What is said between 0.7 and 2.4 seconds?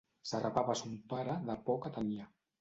a son pare de por que tenia.